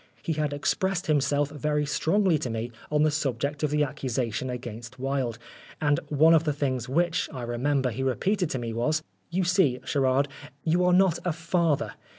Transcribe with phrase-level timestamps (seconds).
[0.23, 4.97] He had expressed himself very strongly to me on the subject of the accusation against
[4.97, 5.37] Wilde,
[5.79, 9.03] and one of the things which, I remember, he repeated to me was,"
[9.37, 10.27] You see, Sherard,
[10.63, 11.93] you are not a father.